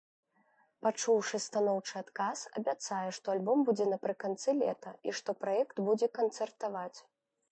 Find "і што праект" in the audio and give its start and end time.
5.09-5.75